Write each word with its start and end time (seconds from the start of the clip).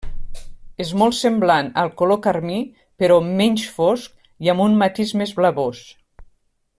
És 0.85 0.93
molt 1.01 1.15
semblant 1.17 1.69
al 1.81 1.91
color 1.99 2.19
carmí 2.27 2.57
però 3.03 3.19
menys 3.29 3.67
fosc 3.77 4.17
i 4.47 4.53
amb 4.55 4.67
un 4.69 4.81
matís 4.85 5.17
més 5.23 5.39
blavós. 5.43 5.85